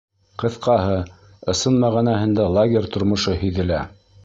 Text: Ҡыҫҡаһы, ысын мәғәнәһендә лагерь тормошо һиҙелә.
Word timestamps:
Ҡыҫҡаһы, 0.43 0.95
ысын 1.53 1.77
мәғәнәһендә 1.85 2.49
лагерь 2.57 2.91
тормошо 2.99 3.39
һиҙелә. 3.45 3.87